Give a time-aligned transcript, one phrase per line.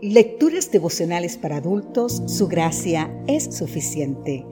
[0.00, 4.46] Lecturas devocionales para adultos, su gracia es suficiente.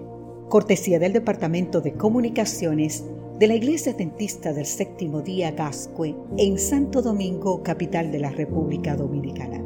[0.48, 3.04] Cortesía del Departamento de Comunicaciones
[3.38, 8.96] de la Iglesia Dentista del Séptimo Día Gascue en Santo Domingo, capital de la República
[8.96, 9.62] Dominicana.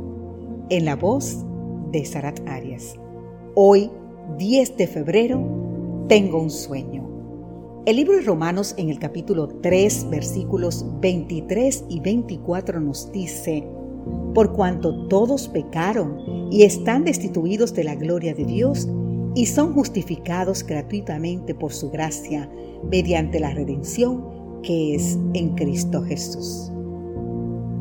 [0.68, 1.38] En la voz
[1.90, 2.96] de Sarat Arias.
[3.54, 3.90] Hoy,
[4.36, 7.08] 10 de febrero, tengo un sueño.
[7.86, 13.66] El libro de Romanos en el capítulo 3, versículos 23 y 24 nos dice,
[14.34, 18.88] por cuanto todos pecaron y están destituidos de la gloria de Dios
[19.34, 22.50] y son justificados gratuitamente por su gracia
[22.90, 26.70] mediante la redención que es en Cristo Jesús.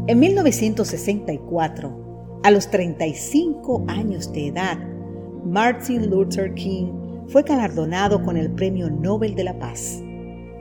[0.07, 4.77] En 1964, a los 35 años de edad,
[5.45, 6.87] Martin Luther King
[7.27, 10.01] fue galardonado con el Premio Nobel de la Paz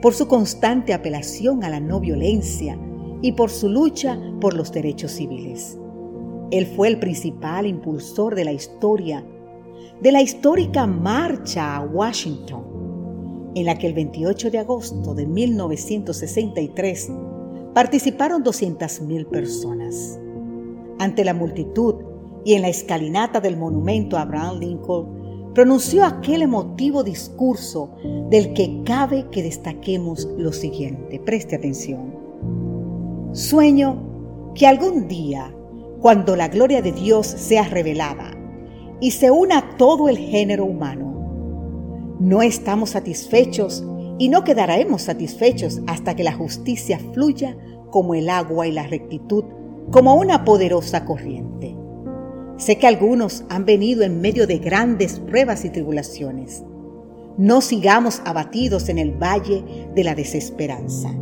[0.01, 2.77] por su constante apelación a la no violencia
[3.21, 5.77] y por su lucha por los derechos civiles.
[6.51, 9.23] Él fue el principal impulsor de la historia,
[10.01, 17.11] de la histórica marcha a Washington, en la que el 28 de agosto de 1963
[17.73, 20.19] participaron 200.000 personas.
[20.99, 21.95] Ante la multitud
[22.45, 27.91] y en la escalinata del monumento a Abraham Lincoln, pronunció aquel emotivo discurso
[28.29, 31.19] del que cabe que destaquemos lo siguiente.
[31.19, 32.18] Preste atención.
[33.31, 35.53] Sueño que algún día
[36.01, 38.31] cuando la gloria de Dios sea revelada
[38.99, 42.17] y se una todo el género humano.
[42.19, 43.85] No estamos satisfechos
[44.17, 47.55] y no quedaremos satisfechos hasta que la justicia fluya
[47.91, 49.43] como el agua y la rectitud,
[49.91, 51.75] como una poderosa corriente.
[52.57, 56.63] Sé que algunos han venido en medio de grandes pruebas y tribulaciones.
[57.37, 59.63] No sigamos abatidos en el valle
[59.95, 61.13] de la desesperanza.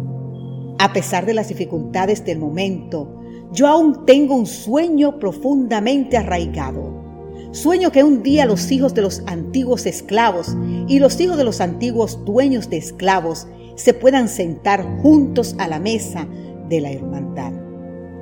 [0.80, 3.20] A pesar de las dificultades del momento,
[3.52, 7.04] yo aún tengo un sueño profundamente arraigado.
[7.52, 10.56] Sueño que un día los hijos de los antiguos esclavos
[10.88, 15.80] y los hijos de los antiguos dueños de esclavos se puedan sentar juntos a la
[15.80, 16.28] mesa
[16.70, 17.54] de la hermandad.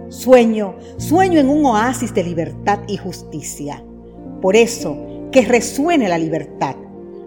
[0.09, 3.83] Sueño, sueño en un oasis de libertad y justicia.
[4.41, 4.97] Por eso,
[5.31, 6.75] que resuene la libertad,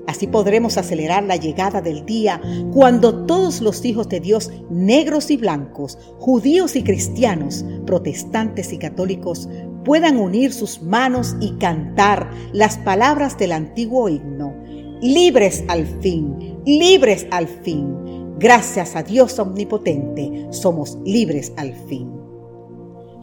[0.09, 2.41] Así podremos acelerar la llegada del día
[2.73, 9.51] cuando todos los hijos de Dios, negros y blancos, judíos y cristianos, protestantes y católicos,
[9.85, 14.57] puedan unir sus manos y cantar las palabras del antiguo himno.
[15.03, 17.95] Libres al fin, libres al fin.
[18.39, 22.11] Gracias a Dios omnipotente, somos libres al fin.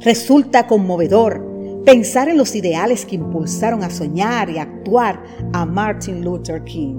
[0.01, 1.54] Resulta conmovedor
[1.85, 5.23] pensar en los ideales que impulsaron a soñar y actuar
[5.53, 6.95] a Martin Luther King.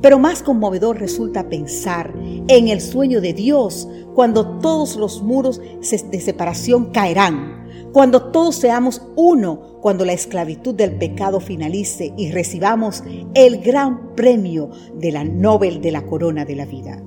[0.00, 2.12] Pero más conmovedor resulta pensar
[2.48, 9.02] en el sueño de Dios cuando todos los muros de separación caerán, cuando todos seamos
[9.14, 13.02] uno, cuando la esclavitud del pecado finalice y recibamos
[13.34, 17.02] el gran premio de la Nobel de la Corona de la Vida.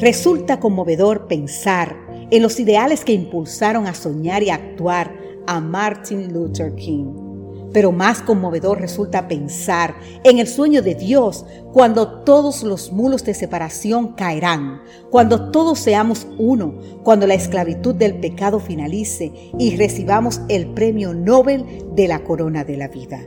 [0.00, 1.96] Resulta conmovedor pensar
[2.30, 7.32] en los ideales que impulsaron a soñar y actuar a Martin Luther King.
[7.72, 9.94] Pero más conmovedor resulta pensar
[10.24, 16.26] en el sueño de Dios cuando todos los mulos de separación caerán, cuando todos seamos
[16.38, 21.64] uno, cuando la esclavitud del pecado finalice y recibamos el premio Nobel
[21.94, 23.20] de la corona de la vida.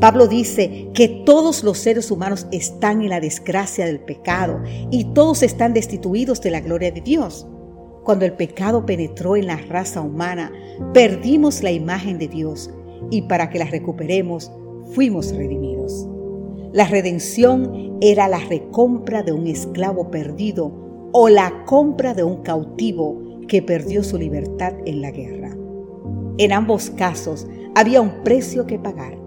[0.00, 5.42] Pablo dice que todos los seres humanos están en la desgracia del pecado y todos
[5.42, 7.46] están destituidos de la gloria de Dios.
[8.06, 10.52] Cuando el pecado penetró en la raza humana,
[10.94, 12.70] perdimos la imagen de Dios
[13.10, 14.52] y para que la recuperemos,
[14.92, 16.08] fuimos redimidos.
[16.72, 23.40] La redención era la recompra de un esclavo perdido o la compra de un cautivo
[23.48, 25.56] que perdió su libertad en la guerra.
[26.38, 29.18] En ambos casos había un precio que pagar.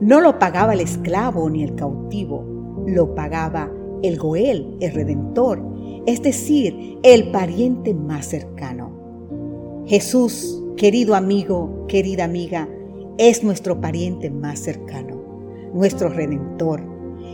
[0.00, 2.44] No lo pagaba el esclavo ni el cautivo,
[2.86, 3.68] lo pagaba
[4.04, 5.71] el Goel, el Redentor,
[6.06, 8.90] es decir, el pariente más cercano.
[9.86, 12.68] Jesús, querido amigo, querida amiga,
[13.18, 15.22] es nuestro pariente más cercano,
[15.74, 16.82] nuestro redentor.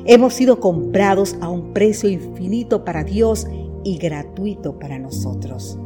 [0.04, 3.46] Hemos sido comprados a un precio infinito para Dios
[3.84, 5.78] y gratuito para nosotros.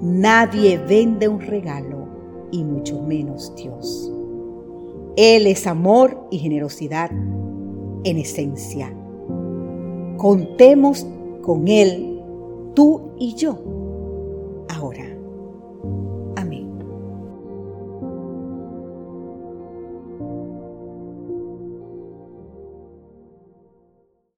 [0.00, 2.08] Nadie vende un regalo
[2.50, 4.12] y mucho menos Dios.
[5.16, 7.10] Él es amor y generosidad
[8.04, 8.92] en esencia.
[10.16, 11.06] Contemos
[11.44, 12.22] con Él,
[12.74, 13.56] tú y yo,
[14.68, 15.04] ahora.
[16.36, 16.63] Amén.